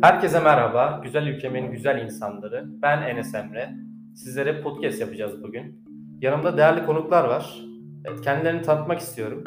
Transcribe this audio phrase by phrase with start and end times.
[0.00, 2.64] Herkese merhaba, güzel ülkemin güzel insanları.
[2.82, 3.74] Ben Enes Emre.
[4.14, 5.84] Sizlere podcast yapacağız bugün.
[6.20, 7.64] Yanımda değerli konuklar var.
[8.04, 9.44] Evet, kendilerini tanıtmak istiyorum.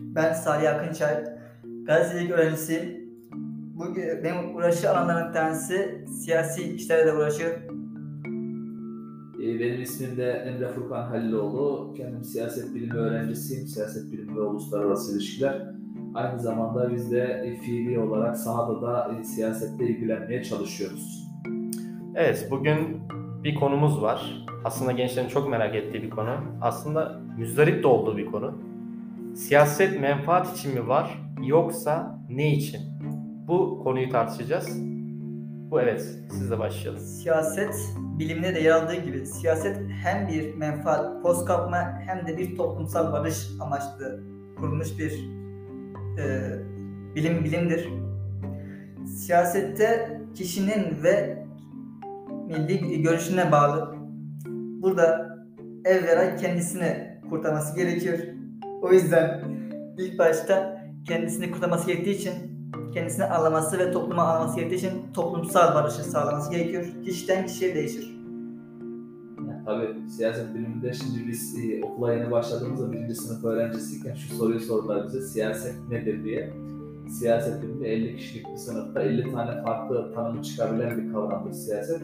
[0.00, 1.24] Ben Salih Akınçay,
[1.86, 3.08] gazetecilik öğrencisiyim.
[3.78, 7.50] Bugün benim uğraşı alanlarından bir tanesi siyasi işlerle uğraşıyor.
[9.42, 11.94] Ee, Benim ismim de Emre Furkan Haliloğlu.
[11.96, 13.66] Kendim siyaset bilimi öğrencisiyim.
[13.66, 15.66] Siyaset bilimi ve uluslararası ilişkiler.
[16.14, 21.28] Aynı zamanda biz de e, fiili olarak sahada da e, siyasette ilgilenmeye çalışıyoruz.
[22.14, 23.02] Evet, bugün
[23.44, 24.46] bir konumuz var.
[24.64, 26.30] Aslında gençlerin çok merak ettiği bir konu.
[26.60, 28.54] Aslında müzdarip de olduğu bir konu.
[29.36, 32.80] Siyaset menfaat için mi var yoksa ne için?
[33.48, 34.82] Bu konuyu tartışacağız.
[35.70, 37.00] Bu evet, sizle başlayalım.
[37.00, 37.74] Siyaset
[38.18, 43.12] bilimde de yer aldığı gibi siyaset hem bir menfaat, poz kapma hem de bir toplumsal
[43.12, 44.20] barış amaçlı
[44.56, 45.38] kurulmuş bir
[46.18, 46.52] e,
[47.14, 47.88] bilim bilimdir.
[49.06, 51.44] Siyasette kişinin ve
[52.46, 53.94] milli görüşüne bağlı.
[54.82, 55.38] Burada
[55.84, 58.18] evvela kendisini kurtarması gerekiyor.
[58.82, 59.44] O yüzden
[59.98, 62.32] ilk başta kendisini kurtarması gerektiği için
[62.94, 66.84] kendisini anlaması ve topluma anlaması gerektiği için toplumsal barışı sağlaması gerekiyor.
[67.04, 68.17] Kişiden kişiye değişir.
[69.68, 75.06] Tabii siyaset biliminde şimdi biz e, okula yeni başladığımızda birinci sınıf öğrencisiyken şu soruyu sordular
[75.06, 76.52] bize siyaset nedir diye.
[77.08, 82.02] Siyaset biliminde 50 kişilik bir sınıfta 50 tane farklı tanımı çıkabilen bir kavramdır siyaset.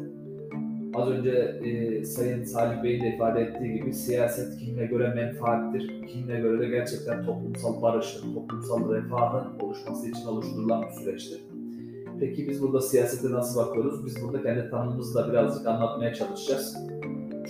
[0.95, 6.41] Az önce e, Sayın Salih Bey'in de ifade ettiği gibi siyaset kimine göre menfaattir, kimine
[6.41, 11.41] göre de gerçekten toplumsal barışın, toplumsal refahın oluşması için oluşturulan bir süreçtir.
[12.21, 14.06] Peki biz burada siyasete nasıl bakıyoruz?
[14.06, 16.77] Biz burada kendi tanımımızı da birazcık anlatmaya çalışacağız.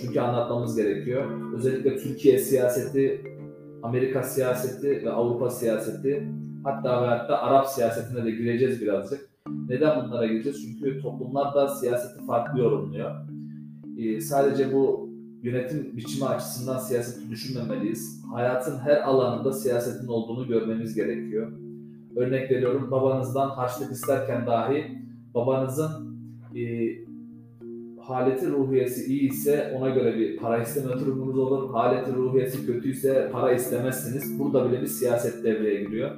[0.01, 1.53] Çünkü anlatmamız gerekiyor.
[1.55, 3.21] Özellikle Türkiye siyaseti,
[3.83, 6.27] Amerika siyaseti ve Avrupa siyaseti
[6.63, 9.29] hatta ve hatta Arap siyasetine de gireceğiz birazcık.
[9.69, 10.61] Neden bunlara gireceğiz?
[10.61, 13.11] Çünkü toplumlar da siyaseti farklı yorumluyor.
[13.97, 15.09] Ee, sadece bu
[15.43, 18.23] yönetim biçimi açısından siyaseti düşünmemeliyiz.
[18.33, 21.51] Hayatın her alanında siyasetin olduğunu görmemiz gerekiyor.
[22.15, 25.01] Örnek veriyorum babanızdan harçlık isterken dahi
[25.33, 26.17] babanızın
[26.55, 26.61] e,
[28.07, 31.73] haleti ruhiyesi iyi ise ona göre bir para isteme durumunuz olur.
[31.73, 34.39] Haleti ruhiyesi kötüyse para istemezsiniz.
[34.39, 36.11] Burada bile bir siyaset devreye giriyor.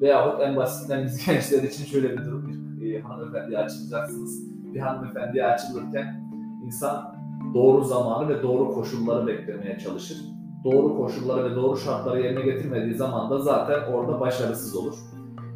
[0.00, 2.44] Veyahut en basitinden biz gençler için şöyle bir durum.
[2.80, 4.54] Bir e, hanımefendiye açılacaksınız.
[4.74, 6.30] Bir hanımefendiye açılırken
[6.64, 7.14] insan
[7.54, 10.16] doğru zamanı ve doğru koşulları beklemeye çalışır.
[10.64, 14.94] Doğru koşulları ve doğru şartları yerine getirmediği zaman da zaten orada başarısız olur.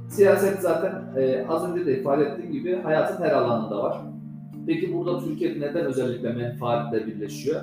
[0.08, 4.17] Siyaset zaten e, az önce de ifade ettiğim gibi hayatın her alanında var.
[4.68, 7.60] Peki burada Türkiye neden özellikle menfaatle birleşiyor?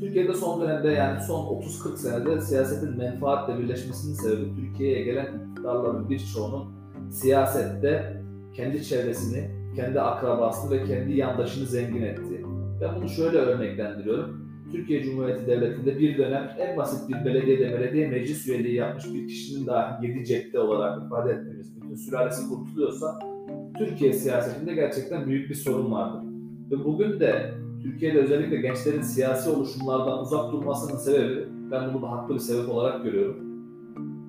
[0.00, 6.64] Türkiye'de son dönemde yani son 30-40 senede siyasetin menfaatle birleşmesinin sebebi Türkiye'ye gelen iktidarların birçoğunun
[7.10, 8.22] siyasette
[8.54, 12.44] kendi çevresini, kendi akrabasını ve kendi yandaşını zengin ettiği.
[12.80, 14.46] Ben bunu şöyle örneklendiriyorum.
[14.72, 19.66] Türkiye Cumhuriyeti Devleti'nde bir dönem en basit bir belediyede belediye meclis üyeliği yapmış bir kişinin
[19.66, 23.35] dahi 7 cepte olarak ifade ettiğimiz bütün sülalesi kurtuluyorsa
[23.78, 26.22] Türkiye siyasetinde gerçekten büyük bir sorun vardır.
[26.70, 32.34] Ve bugün de Türkiye'de özellikle gençlerin siyasi oluşumlardan uzak durmasının sebebi, ben bunu da haklı
[32.34, 33.36] bir sebep olarak görüyorum.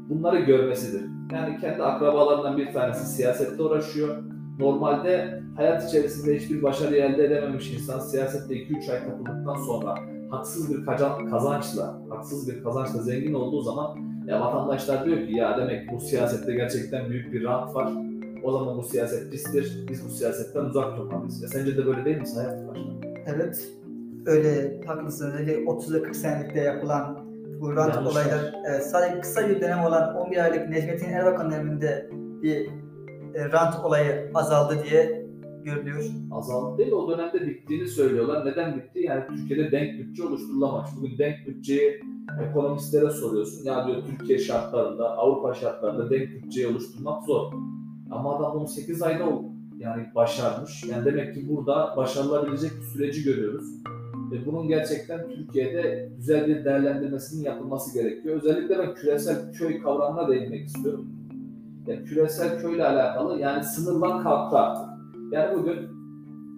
[0.10, 1.02] Bunları görmesidir.
[1.32, 4.24] Yani kendi akrabalarından bir tanesi siyasette uğraşıyor.
[4.60, 9.96] Normalde hayat içerisinde hiçbir başarı elde edememiş insan siyasette 2-3 ay takıldıktan sonra
[10.30, 10.86] haksız bir
[11.30, 13.98] kazançla, haksız bir kazançla zengin olduğu zaman
[14.28, 17.94] ya vatandaşlar diyor ki ya demek bu siyasette gerçekten büyük bir rant var
[18.44, 19.86] o zaman bu siyaset pistir.
[19.90, 21.42] Biz bu siyasetten uzak durmalıyız.
[21.42, 23.02] Ya sence de böyle değil mi Sayın Başkan?
[23.26, 23.70] Evet,
[24.26, 25.32] öyle haklısın.
[25.40, 27.28] Öyle 30 ile 40 senelikte yapılan
[27.62, 32.10] bu rant Yanlış olaylar, evet, sadece kısa bir dönem olan 11 aylık Necmettin Erbakan döneminde
[32.42, 32.68] bir
[33.36, 35.28] e, rant olayı azaldı diye
[35.64, 36.04] görülüyor.
[36.32, 38.46] Azaldı değil o dönemde bittiğini söylüyorlar.
[38.46, 39.00] Neden bitti?
[39.00, 40.90] Yani Türkiye'de denk bütçe oluşturulamamış.
[40.98, 42.02] Bugün denk bütçeyi
[42.50, 43.66] ekonomistlere soruyorsun.
[43.66, 47.52] Ya diyor Türkiye şartlarında, Avrupa şartlarında denk bütçeyi oluşturmak zor.
[48.12, 49.26] Ama adam 18 ayda
[49.78, 50.84] yani başarmış.
[50.84, 53.68] Yani demek ki burada başarılabilecek bir süreci görüyoruz.
[54.32, 58.36] Ve bunun gerçekten Türkiye'de güzel bir değerlendirmesinin yapılması gerekiyor.
[58.36, 61.08] Özellikle ben küresel köy kavramına değinmek istiyorum.
[61.88, 64.90] Yani küresel köyle alakalı yani sınırlar kalktı artık.
[65.32, 65.78] Yani bugün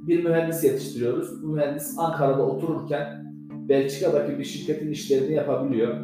[0.07, 1.44] bir mühendis yetiştiriyoruz.
[1.44, 3.34] Bu mühendis Ankara'da otururken
[3.69, 5.98] Belçika'daki bir şirketin işlerini yapabiliyor.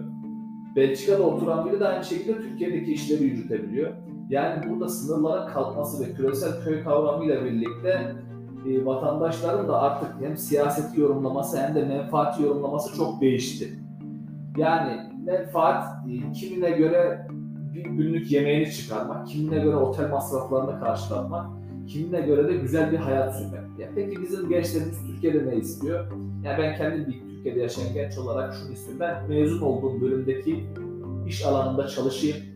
[0.75, 3.93] Belçika'da oturan biri de aynı şekilde Türkiye'deki işleri yürütebiliyor.
[4.29, 8.15] Yani burada sınırların kalkması ve küresel köy kavramıyla birlikte
[8.67, 13.79] e, vatandaşların da artık hem siyaseti yorumlaması hem de menfaati yorumlaması çok değişti.
[14.57, 17.27] Yani menfaat e, kimine göre
[17.73, 21.47] bir günlük yemeğini çıkarmak, kimine göre otel masraflarını karşılatmak,
[21.87, 23.79] kimine göre de güzel bir hayat sürmek.
[23.79, 26.11] Ya peki bizim gençlerimiz Türkiye'de ne istiyor?
[26.43, 28.99] Ya ben kendim bir Türkiye'de yaşayan genç olarak şunu istiyorum.
[28.99, 30.65] Ben mezun olduğum bölümdeki
[31.27, 32.54] iş alanında çalışayım.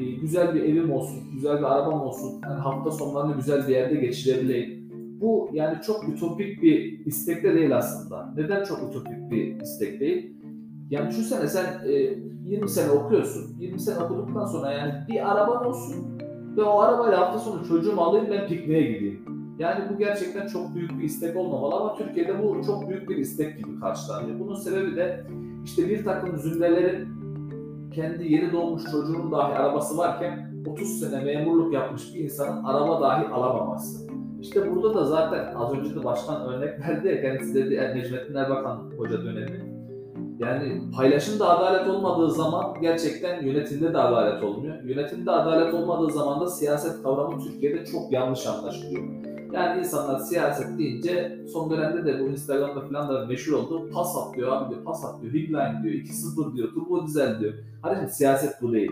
[0.00, 2.40] Ee, güzel bir evim olsun, güzel bir arabam olsun.
[2.42, 4.86] Yani hafta sonlarını güzel bir yerde geçirebileyim.
[5.20, 8.32] Bu yani çok ütopik bir istek de değil aslında.
[8.36, 10.36] Neden çok ütopik bir istek değil?
[10.90, 11.92] Yani düşünsene sen e,
[12.44, 13.56] 20 sene okuyorsun.
[13.60, 16.18] 20 sene okuduktan sonra yani bir araban olsun
[16.56, 19.20] ve o arabayla hafta sonu çocuğumu alayım ben pikniğe gideyim.
[19.58, 23.58] Yani bu gerçekten çok büyük bir istek olmamalı ama Türkiye'de bu çok büyük bir istek
[23.58, 24.40] gibi karşılanıyor.
[24.40, 25.26] Bunun sebebi de
[25.64, 27.08] işte bir takım zümrelerin
[27.96, 33.28] kendi yeni doğmuş çocuğunun dahi arabası varken 30 sene memurluk yapmış bir insanın araba dahi
[33.28, 34.06] alamaması.
[34.40, 38.34] İşte burada da zaten az önce de başkan örnek verdi ya kendisi dedi er, Necmettin
[38.34, 39.76] Erbakan hoca dönemi.
[40.38, 44.82] Yani paylaşımda adalet olmadığı zaman gerçekten yönetimde de adalet olmuyor.
[44.84, 49.04] Yönetimde adalet olmadığı zaman da siyaset kavramı Türkiye'de çok yanlış anlaşılıyor.
[49.52, 53.90] Yani insanlar siyaset deyince son dönemde de bu Instagram'da falan da meşhur oldu.
[53.94, 57.54] Pas at diyor abi diyor, pas at diyor, Higline diyor, 2-0 diyor, turbo dizel diyor.
[57.82, 58.90] Hani siyaset bu değil.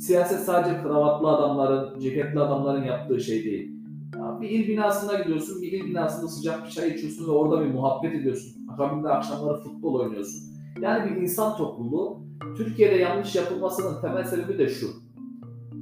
[0.00, 3.70] Siyaset sadece kravatlı adamların, ceketli adamların yaptığı şey değil.
[4.16, 7.70] Ya bir il binasına gidiyorsun, bir il binasında sıcak bir çay içiyorsun ve orada bir
[7.70, 8.52] muhabbet ediyorsun.
[8.72, 10.42] Akabinde akşamları futbol oynuyorsun.
[10.80, 12.20] Yani bir insan topluluğu.
[12.56, 14.86] Türkiye'de yanlış yapılmasının temel sebebi de şu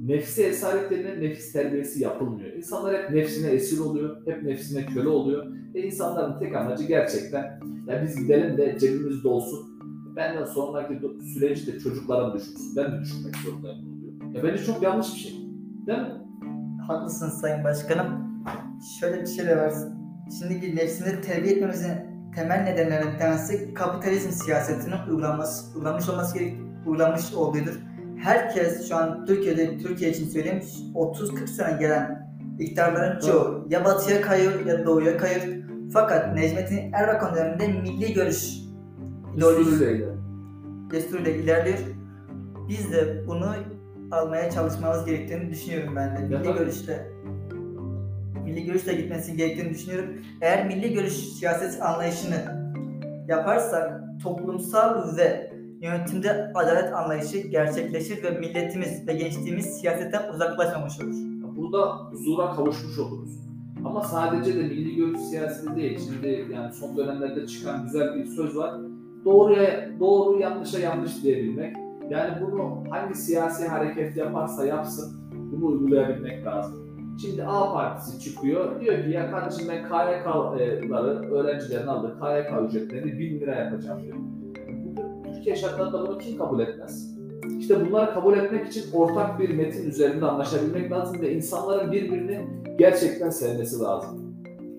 [0.09, 2.53] nefsi esaretlerine nefis terbiyesi yapılmıyor.
[2.53, 5.45] İnsanlar hep nefsine esir oluyor, hep nefsine köle oluyor.
[5.73, 9.79] Ve insanların tek amacı gerçekten ya biz gidelim de cebimiz dolsun.
[10.15, 10.99] Benden sonraki
[11.33, 12.75] süreçte çocuklarım düşünsün.
[12.77, 14.35] Ben de düşünmek zorundayım oluyor.
[14.35, 15.31] Ya bence çok yanlış bir şey.
[15.87, 16.13] Değil mi?
[16.87, 18.07] Haklısınız Sayın Başkanım.
[18.99, 19.73] Şöyle bir şey de var.
[20.39, 21.91] Şimdiki nefsini terbiye etmemizin
[22.35, 26.53] temel nedenlerinden bir tanesi kapitalizm siyasetinin uygulanması, uygulanmış olması gerek,
[26.85, 27.88] uygulanmış olduğudur
[28.19, 30.63] herkes şu an Türkiye'de Türkiye için söyleyeyim
[30.95, 32.29] 30-40 sene gelen
[32.59, 35.63] iktidarların çoğu ya batıya kayıyor ya doğuya kayıyor.
[35.93, 38.59] Fakat Necmettin Erbakan döneminde milli görüş
[39.35, 40.05] ideolojisiyle
[40.91, 41.77] desturuyla ilerliyor.
[42.69, 43.53] Biz de bunu
[44.11, 46.21] almaya çalışmamız gerektiğini düşünüyorum ben de.
[46.21, 47.07] Milli görüşle
[48.43, 50.09] milli görüşle gitmesi gerektiğini düşünüyorum.
[50.41, 52.59] Eğer milli görüş siyaset anlayışını
[53.27, 61.15] yaparsak toplumsal ve yönetimde adalet anlayışı gerçekleşir ve milletimiz ve gençliğimiz siyasetten uzaklaşmamış olur.
[61.55, 63.39] Burada huzura kavuşmuş oluruz.
[63.85, 65.99] Ama sadece de milli görüş siyaseti değil.
[66.09, 68.81] Şimdi yani son dönemlerde çıkan güzel bir söz var.
[69.25, 71.75] Doğruya doğru, yanlışa yanlış diyebilmek.
[72.09, 75.19] Yani bunu hangi siyasi hareket yaparsa yapsın
[75.51, 76.89] bunu uygulayabilmek lazım.
[77.21, 78.81] Şimdi A partisi çıkıyor.
[78.81, 84.17] Diyor ki ya kardeşim ben KYK'ları öğrencilerin aldığı KYK ücretlerini 1000 lira yapacağım diyor.
[85.39, 87.17] Türkiye şartlarında bunu kim kabul etmez?
[87.59, 92.47] İşte bunları kabul etmek için ortak bir metin üzerinde anlaşabilmek lazım ve insanların birbirini
[92.79, 94.35] gerçekten sevmesi lazım.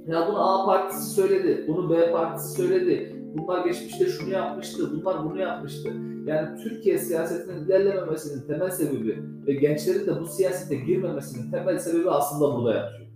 [0.07, 3.17] Ya bunu A partisi söyledi, bunu B partisi söyledi.
[3.37, 5.89] Bunlar geçmişte şunu yapmıştı, bunlar bunu yapmıştı.
[6.27, 12.57] Yani Türkiye siyasetinin ilerlememesinin temel sebebi ve gençlerin de bu siyasete girmemesinin temel sebebi aslında
[12.57, 13.09] burada yatıyor.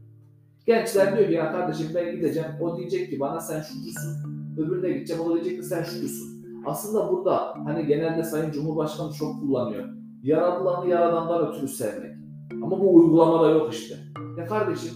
[0.67, 4.17] Gençler diyor ki ya kardeşim ben gideceğim, o diyecek ki bana sen şucusun,
[4.59, 6.34] öbürüne gideceğim, o diyecek ki sen şucusun.
[6.67, 9.85] Aslında burada hani genelde Sayın Cumhurbaşkanı çok kullanıyor.
[10.23, 12.17] Yaratılanı yaradandan ötürü sevmek.
[12.63, 13.95] Ama bu uygulamada yok işte.
[14.39, 14.93] Ya kardeşim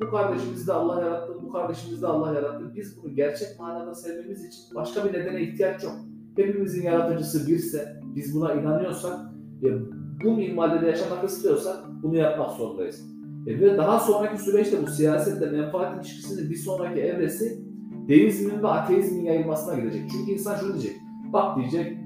[0.00, 2.72] bu kardeşimizi de Allah yarattı, bu kardeşimizi de Allah yarattı.
[2.76, 5.92] Biz bunu gerçek manada sevmemiz için başka bir nedene ihtiyaç yok.
[6.36, 9.20] Hepimizin yaratıcısı birse, biz buna inanıyorsak,
[9.62, 9.78] ve
[10.24, 13.04] bu minvalde yaşamak istiyorsak bunu yapmak zorundayız.
[13.46, 17.62] E ve daha sonraki süreçte bu siyasetle menfaat ilişkisinin bir sonraki evresi
[18.08, 20.02] deizmin ve ateizmin yayılmasına gidecek.
[20.12, 20.96] Çünkü insan şunu diyecek.
[21.32, 21.98] Bak diyecek.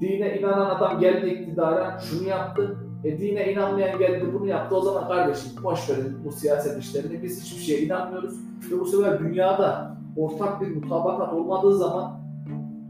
[0.00, 2.78] Dine inanan adam geldi iktidara şunu yaptı.
[3.04, 4.76] E dine inanmayan geldi bunu yaptı.
[4.76, 7.22] O zaman kardeşim boş verin bu siyaset işlerini.
[7.22, 8.34] Biz hiçbir şeye inanmıyoruz.
[8.70, 12.20] Ve bu sefer dünyada ortak bir mutabakat olmadığı zaman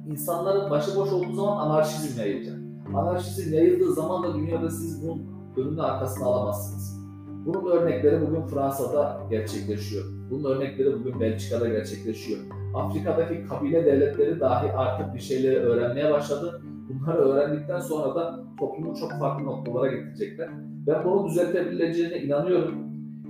[0.07, 2.57] insanların başıboş olduğu zaman anarşizm yayılacak.
[2.95, 5.23] Anarşizm yayıldığı zaman da dünyada siz bunun
[5.57, 7.03] önünü arkasına alamazsınız.
[7.47, 10.05] Bunun örnekleri bugün Fransa'da gerçekleşiyor.
[10.31, 12.41] Bunun örnekleri bugün Belçika'da gerçekleşiyor.
[12.75, 16.63] Afrika'daki kabile devletleri dahi artık bir şeyleri öğrenmeye başladı.
[16.89, 20.49] Bunları öğrendikten sonra da toplumu çok farklı noktalara getirecekler.
[20.87, 22.75] Ben bunu düzeltebileceğine inanıyorum.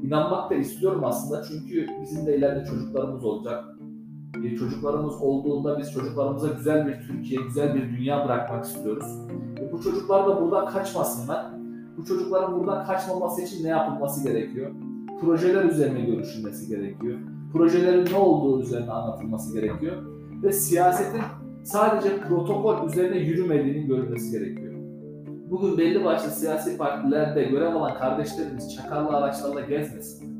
[0.03, 3.65] İnanmak da istiyorum aslında çünkü bizim de ileride çocuklarımız olacak.
[4.37, 9.19] Bir çocuklarımız olduğunda biz çocuklarımıza güzel bir Türkiye, güzel bir dünya bırakmak istiyoruz.
[9.61, 11.47] Ve bu çocuklar da buradan kaçmasınlar.
[11.99, 14.71] Bu çocukların buradan kaçmaması için ne yapılması gerekiyor?
[15.21, 17.19] Projeler üzerine görüşülmesi gerekiyor
[17.53, 19.97] projelerin ne olduğu üzerine anlatılması gerekiyor.
[20.43, 21.21] Ve siyasetin
[21.63, 24.73] sadece protokol üzerine yürümediğinin görülmesi gerekiyor.
[25.51, 30.33] Bugün belli başlı siyasi partilerde görev alan kardeşlerimiz çakarlı araçlarla gezmesin.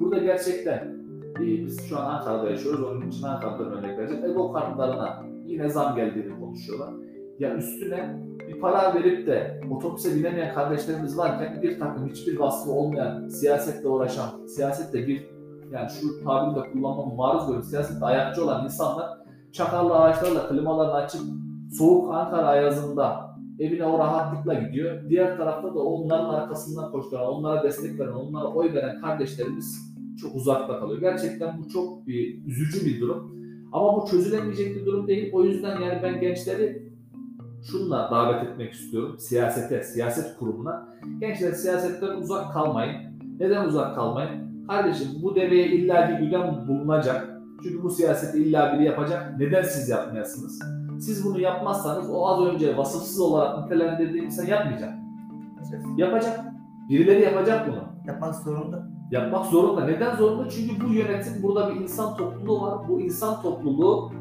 [0.00, 0.96] Burada gerçekten
[1.40, 2.82] e, biz şu an Ankara'da yaşıyoruz.
[2.82, 4.24] Onun için Ankara'dan örnek vereceğim.
[4.24, 6.94] Ego kartlarına yine zam geldiğini konuşuyorlar.
[7.38, 8.16] Ya üstüne
[8.48, 14.46] bir para verip de otobüse binemeyen kardeşlerimiz varken bir takım hiçbir vasfı olmayan, siyasetle uğraşan,
[14.46, 15.35] siyasetle bir
[15.72, 19.18] yani şu tabiri de kullanmamı maruz görüp siyasette ayakçı olan insanlar
[19.52, 21.20] çakarlı ağaçlarla klimalarını açıp
[21.78, 25.08] soğuk Ankara ayazında evine o rahatlıkla gidiyor.
[25.08, 30.80] Diğer tarafta da onların arkasından koşturan, onlara destek veren, onlara oy veren kardeşlerimiz çok uzakta
[30.80, 31.00] kalıyor.
[31.00, 33.36] Gerçekten bu çok bir üzücü bir durum.
[33.72, 35.30] Ama bu çözülemeyecek bir durum değil.
[35.34, 36.92] O yüzden yani ben gençleri
[37.70, 39.16] şunla davet etmek istiyorum.
[39.18, 40.88] Siyasete, siyaset kurumuna.
[41.20, 42.96] Gençler siyasetten uzak kalmayın.
[43.40, 44.45] Neden uzak kalmayın?
[44.68, 47.36] Kardeşim bu deveye illa bir güdem bulunacak.
[47.62, 49.38] Çünkü bu siyaseti illa biri yapacak.
[49.38, 50.62] Neden siz yapmayasınız?
[51.00, 54.94] Siz bunu yapmazsanız o az önce vasıfsız olarak nitelendirdiğim insan yapmayacak.
[55.96, 56.40] Yapacak.
[56.88, 57.82] Birileri yapacak bunu.
[58.06, 58.88] Yapmak zorunda.
[59.10, 59.84] Yapmak zorunda.
[59.84, 60.50] Neden zorunda?
[60.50, 62.88] Çünkü bu yönetim burada bir insan topluluğu var.
[62.88, 64.12] Bu insan topluluğu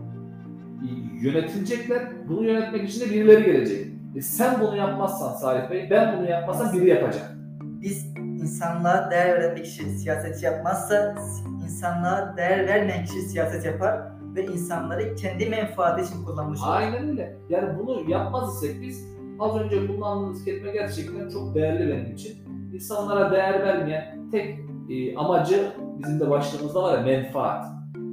[0.81, 0.87] e,
[1.21, 2.01] yönetilecekler.
[2.29, 3.87] Bunu yönetmek için de birileri gelecek.
[4.15, 7.37] E sen bunu yapmazsan Salih Bey, ben bunu yapmazsam biri yapacak.
[7.61, 11.15] Biz insanlığa değer veren bir kişi siyaset yapmazsa
[11.63, 16.69] insanlığa değer vermeyen kişi siyaset yapar ve insanları kendi menfaati için kullanmış olur.
[16.69, 17.37] Aynen öyle.
[17.49, 22.37] Yani bunu yapmaz isek biz az önce kullandığımız kelime gerçekten çok değerli benim için.
[22.73, 27.65] İnsanlara değer vermeyen tek e, amacı bizim de başlığımızda var ya menfaat.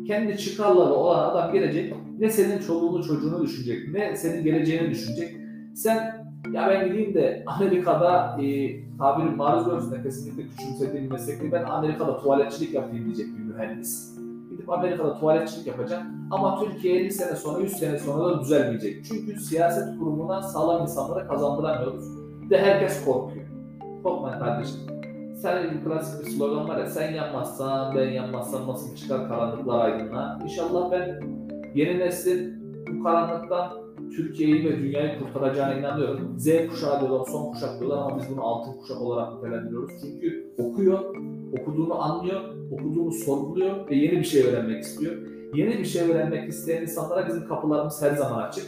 [0.06, 5.36] Kendi çıkarları olan adam gelecek ne senin çoluğunu çocuğunu düşünecek ne senin geleceğini düşünecek.
[5.74, 12.18] Sen ya ben gideyim de Amerika'da e, tabirin maruz görsün kesinlikle küçümsediğim meslekte ben Amerika'da
[12.20, 14.18] tuvaletçilik yapayım diyecek bir mühendis.
[14.50, 19.04] Gidip Amerika'da tuvaletçilik yapacak ama Türkiye 50 sene sonra 100 sene sonra da düzelmeyecek.
[19.04, 22.04] Çünkü siyaset kurumuna sağlam insanlara kazandıramıyoruz.
[22.42, 23.46] Bir de herkes korkuyor.
[24.02, 24.80] Korkmayın kardeşim.
[25.42, 30.38] Sen bir klasik bir slogan var ya sen yapmazsan ben yapmazsam nasıl çıkar karanlıklar aydınlığa.
[30.42, 31.20] İnşallah ben
[31.74, 33.81] yeni neslin bu karanlıktan
[34.16, 36.38] Türkiye'yi ve dünyayı kurtaracağına inanıyorum.
[36.38, 39.92] Z kuşağı diyorlar, son kuşak diyorlar ama biz bunu altın kuşak olarak nitelendiriyoruz.
[40.00, 41.14] Çünkü okuyor,
[41.60, 42.40] okuduğunu anlıyor,
[42.70, 45.14] okuduğunu sorguluyor ve yeni bir şey öğrenmek istiyor.
[45.54, 48.64] Yeni bir şey öğrenmek isteyen insanlara bizim kapılarımız her zaman açık.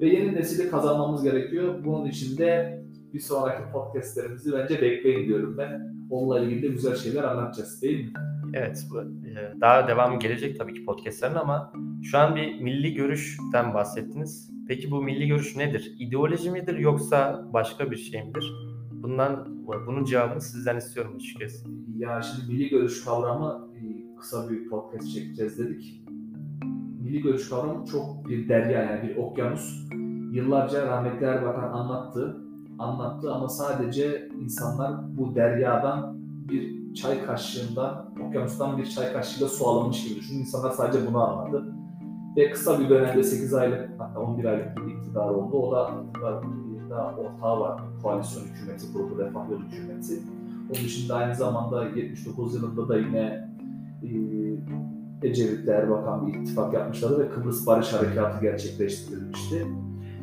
[0.00, 1.84] Ve yeni nesili kazanmamız gerekiyor.
[1.84, 2.82] Bunun için de
[3.14, 5.92] bir sonraki podcastlerimizi bence bekleyin diyorum ben.
[6.10, 8.12] Onunla ilgili de güzel şeyler anlatacağız değil mi?
[8.54, 8.86] Evet,
[9.26, 11.72] e, daha devamı gelecek tabii ki podcastlerin ama
[12.02, 14.51] şu an bir milli görüşten bahsettiniz.
[14.72, 15.94] Peki bu milli görüş nedir?
[15.98, 18.52] İdeoloji midir yoksa başka bir şey midir?
[18.92, 19.46] Bundan
[19.86, 21.68] bunun cevabını sizden istiyorum açıkçası.
[21.96, 23.80] Ya şimdi milli görüş kavramı e,
[24.16, 26.02] kısa bir podcast çekeceğiz dedik.
[27.00, 29.88] Milli görüş kavramı çok bir derya yani bir okyanus.
[30.32, 32.36] Yıllarca rahmetli Erbakan anlattı,
[32.78, 40.08] anlattı ama sadece insanlar bu deryadan bir çay kaşığından, okyanustan bir çay kaşığıyla su alınmış
[40.08, 40.38] gibi düşünün.
[40.38, 41.71] İnsanlar sadece bunu anladı.
[42.36, 45.56] Ve kısa bir dönemde 8 aylık hatta 11 aylık bir iktidar oldu.
[45.56, 45.90] O da
[46.92, 47.80] iktidarda ortağı var.
[48.02, 50.18] Koalisyon hükümeti kuruldu, Refah Yolu hükümeti.
[50.64, 53.48] Onun dışında aynı zamanda 79 yılında da yine
[54.02, 54.08] e,
[55.28, 59.66] Ecevit'le Erbakan bir ittifak yapmışlardı ve Kıbrıs Barış Harekatı gerçekleştirilmişti.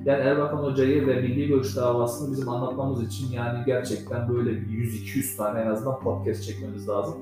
[0.05, 5.37] Yani Erbakan Hoca'yı ve Milli Görüş davasını bizim anlatmamız için yani gerçekten böyle bir 100-200
[5.37, 7.15] tane en azından podcast çekmemiz lazım.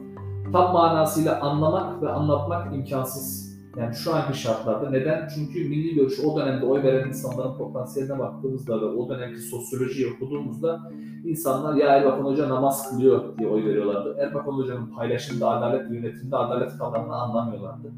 [0.51, 3.46] Tam manasıyla anlamak ve anlatmak imkansız.
[3.79, 4.89] Yani şu anki şartlarda.
[4.89, 5.27] Neden?
[5.36, 10.91] Çünkü milli görüş o dönemde oy veren insanların potansiyeline baktığımızda ve o dönemki sosyolojiyi okuduğumuzda
[11.25, 14.17] insanlar ya Erbakan Hoca namaz kılıyor diye oy veriyorlardı.
[14.19, 17.91] Erbakan Hoca'nın paylaşımda, adalet yönetiminde adalet kavramını anlamıyorlardı.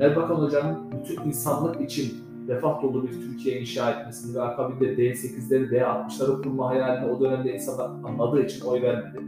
[0.00, 2.14] Erbakan Hoca'nın bütün insanlık için
[2.48, 7.90] refah dolu bir Türkiye inşa etmesini ve akabinde D8'leri, D60'ları kurma hayalini o dönemde insanlar
[8.08, 9.20] anladığı için oy vermedi.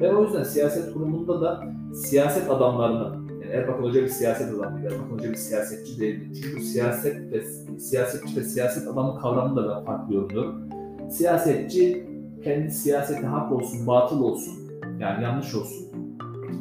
[0.00, 1.64] Ben o yüzden siyaset kurumunda da
[1.94, 3.21] siyaset adamlarını,
[3.52, 6.40] Erbakan Hoca bir siyaset adamıydı, Erbakan Hoca bir siyasetçi değildi.
[6.42, 7.42] Çünkü siyaset ve
[7.78, 10.68] siyasetçi ve siyaset adamı kavramını da ben farklı yorumluyorum.
[11.10, 12.06] Siyasetçi
[12.44, 14.54] kendi siyaseti hak olsun, batıl olsun,
[15.00, 15.88] yani yanlış olsun.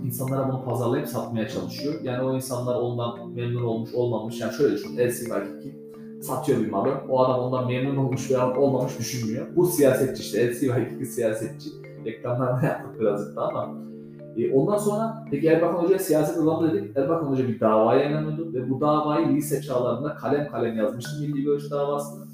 [0.05, 1.93] İnsanlara bunu pazarlayıp satmaya çalışıyor.
[2.03, 4.41] Yani o insanlar ondan memnun olmuş, olmamış.
[4.41, 5.81] Yani şöyle düşün, LC Vakiki
[6.21, 6.93] satıyor bir malı.
[7.10, 9.48] O adam ondan memnun olmuş veya olmamış düşünmüyor.
[9.55, 10.51] Bu siyasetçi işte.
[10.51, 11.69] LC Vakiki siyasetçi.
[12.05, 13.90] Reklamlarda yaptık birazcık da ama.
[14.38, 16.97] E, ondan sonra peki Erbakan Hoca'ya siyaset adamı dedik.
[16.97, 21.71] Erbakan Hoca bir davaya inanıyordu ve bu davayı lise çağlarında kalem kalem yazmıştı Milli Görüş
[21.71, 22.25] davasını.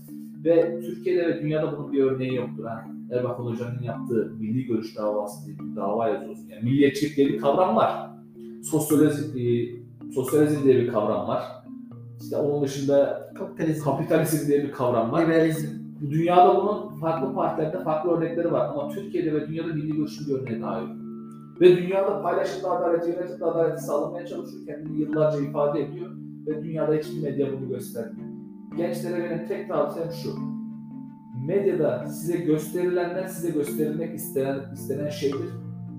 [0.44, 2.66] Ve Türkiye'de ve dünyada bunun bir örneği yoktur.
[2.66, 6.50] Yani Erbakan Hoca'nın yaptığı Milli Görüş davası diye bir dava yazıyorsun.
[6.50, 8.10] Yani milliyetçilik diye bir kavram var.
[8.64, 9.66] Sosyalizm, e,
[10.14, 11.44] sosyalizm diye bir kavram var.
[12.22, 15.24] İşte onun dışında Kapitalizm, kapitalizm diye bir kavram var.
[15.24, 15.68] liberalizm,
[16.10, 20.62] Dünyada bunun farklı partilerde farklı örnekleri var ama Türkiye'de ve dünyada milli görüşün bir örneği
[20.62, 20.90] daha yok.
[21.62, 24.66] Ve dünyada paylaşımda adaleti, yönetimde adaleti sağlamaya çalışıyor.
[24.66, 26.12] Kendini yıllarca ifade ediyor
[26.48, 28.28] ve dünyada hiçbir medya bunu göstermiyor.
[28.78, 30.30] Gençlere benim tek tavsiyem şu.
[31.48, 35.50] Medyada size gösterilenler size gösterilmek istenen, istenen şeydir.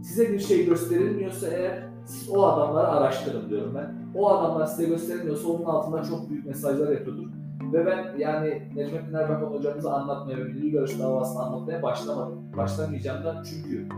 [0.02, 3.94] Size bir şey gösterilmiyorsa eğer siz o adamları araştırın diyorum ben.
[4.14, 7.26] O adamlar size gösterilmiyorsa onun altında çok büyük mesajlar yatıyordur.
[7.72, 12.52] Ve ben yani Necmettin Erbakan hocamızı anlatmaya ve milli görüş davasını anlatmaya başlamadım.
[12.56, 13.88] Başlamayacağım da çünkü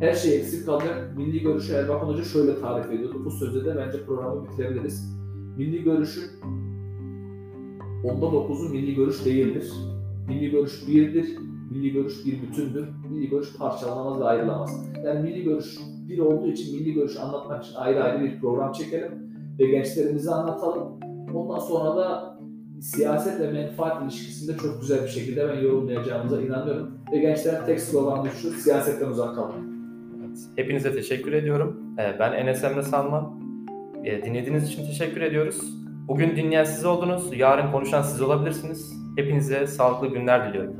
[0.00, 1.16] her şey eksik kalacak.
[1.16, 3.22] Milli görüşü Erbakan Hoca şöyle tarif ediyordu.
[3.24, 5.14] Bu sözde de bence programı bitirebiliriz.
[5.56, 6.24] Milli görüşün
[8.04, 9.72] onda dokuzu milli görüş değildir.
[10.28, 11.36] Milli görüş birdir.
[11.70, 12.88] Milli görüş bir bütündür.
[13.10, 14.84] Milli görüş parçalanamaz ve ayrılamaz.
[15.04, 15.78] Yani milli görüş
[16.08, 19.12] bir olduğu için milli görüşü anlatmak için ayrı ayrı bir program çekelim
[19.58, 21.00] ve gençlerimize anlatalım.
[21.34, 22.38] Ondan sonra da
[22.80, 26.90] siyaset ve menfaat ilişkisinde çok güzel bir şekilde ben yorumlayacağımıza inanıyorum.
[27.12, 29.69] Ve gençler tek slogan şu, siyasetten uzak kalın.
[30.48, 30.58] Evet.
[30.58, 31.80] Hepinize teşekkür ediyorum.
[31.98, 33.40] Ee, Ben Enes Emre Salman.
[34.04, 35.60] Ee, Dinlediğiniz için teşekkür ediyoruz.
[36.08, 37.38] Bugün dinleyen siz oldunuz.
[37.38, 38.92] Yarın konuşan siz olabilirsiniz.
[39.16, 40.74] Hepinize sağlıklı günler diliyorum.